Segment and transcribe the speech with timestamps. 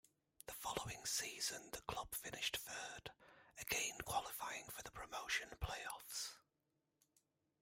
[0.47, 3.11] The following season the club finished third,
[3.59, 6.33] again qualifying for the promotion play-offs.